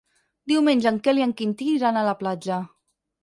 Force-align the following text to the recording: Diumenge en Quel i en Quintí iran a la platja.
Diumenge 0.51 0.87
en 0.91 0.97
Quel 1.07 1.19
i 1.21 1.25
en 1.27 1.35
Quintí 1.41 1.67
iran 1.73 2.01
a 2.01 2.05
la 2.09 2.17
platja. 2.23 2.61